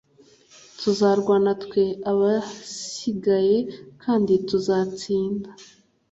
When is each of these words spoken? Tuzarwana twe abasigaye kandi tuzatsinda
Tuzarwana 0.79 1.51
twe 1.63 1.83
abasigaye 2.11 3.57
kandi 4.03 4.33
tuzatsinda 4.47 5.49